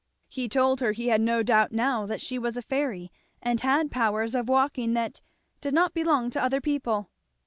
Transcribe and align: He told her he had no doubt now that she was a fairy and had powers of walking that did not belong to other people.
He 0.27 0.49
told 0.49 0.79
her 0.79 0.93
he 0.93 1.09
had 1.09 1.21
no 1.21 1.43
doubt 1.43 1.71
now 1.71 2.07
that 2.07 2.21
she 2.21 2.39
was 2.39 2.57
a 2.57 2.63
fairy 2.63 3.11
and 3.39 3.61
had 3.61 3.91
powers 3.91 4.33
of 4.33 4.49
walking 4.49 4.93
that 4.95 5.21
did 5.61 5.75
not 5.75 5.93
belong 5.93 6.31
to 6.31 6.41
other 6.43 6.59
people. 6.59 7.11